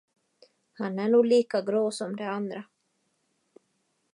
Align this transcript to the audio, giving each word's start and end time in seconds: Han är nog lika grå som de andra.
Han 0.73 0.99
är 0.99 1.09
nog 1.09 1.25
lika 1.25 1.61
grå 1.61 1.91
som 1.91 2.15
de 2.15 2.23
andra. 2.23 2.63